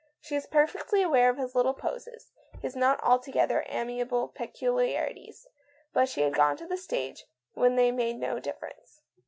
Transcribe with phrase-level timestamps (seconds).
[0.19, 5.45] She was perfectly aware of his little poses, his not altogether amiable peculiarities,
[5.93, 9.01] but she had got to the stage when they made no differ ence.